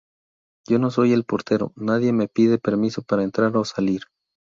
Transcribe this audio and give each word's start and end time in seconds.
yo 0.67 0.79
no 0.79 0.89
soy 0.89 1.13
el 1.13 1.25
portero. 1.25 1.73
nadie 1.75 2.11
me 2.11 2.27
pide 2.27 2.57
permiso 2.57 3.03
para 3.03 3.21
entrar 3.23 3.55
o 3.55 3.63
salir. 3.63 4.01